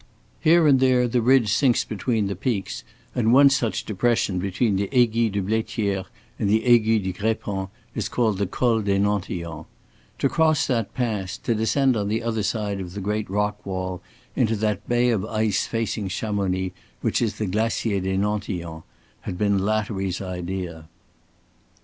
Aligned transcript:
Here 0.39 0.65
and 0.65 0.79
there 0.79 1.07
the 1.07 1.21
ridge 1.21 1.53
sinks 1.53 1.83
between 1.83 2.25
the 2.25 2.35
peaks, 2.35 2.83
and 3.13 3.31
one 3.31 3.51
such 3.51 3.85
depression 3.85 4.39
between 4.39 4.75
the 4.75 4.89
Aiguille 4.91 5.29
de 5.31 5.43
Blaitière 5.43 6.05
and 6.39 6.49
the 6.49 6.65
Aiguille 6.65 7.03
du 7.03 7.13
Grépon 7.13 7.69
is 7.93 8.09
called 8.09 8.39
the 8.39 8.47
Col 8.47 8.81
des 8.81 8.97
Nantillons. 8.97 9.67
To 10.17 10.27
cross 10.27 10.65
that 10.65 10.95
pass, 10.95 11.37
to 11.37 11.53
descend 11.53 11.95
on 11.95 12.07
the 12.07 12.23
other 12.23 12.41
side 12.41 12.79
of 12.79 12.95
the 12.95 12.99
great 12.99 13.29
rock 13.29 13.63
wall 13.63 14.01
into 14.35 14.55
that 14.55 14.89
bay 14.89 15.11
of 15.11 15.23
ice 15.23 15.67
facing 15.67 16.07
Chamonix, 16.07 16.73
which 17.01 17.21
is 17.21 17.35
the 17.35 17.45
Glacier 17.45 17.99
des 17.99 18.17
Nantillons, 18.17 18.81
had 19.19 19.37
been 19.37 19.59
Lattery's 19.63 20.19
idea. 20.19 20.89